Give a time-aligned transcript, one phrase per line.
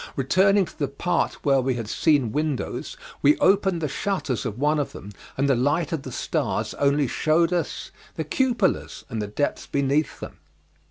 [0.15, 4.79] Returning to the part where we had seen windows, we opened the shutters of one
[4.79, 9.27] of them, and the light of the stars only shewed us the cupolas and the
[9.27, 10.39] depths beneath them.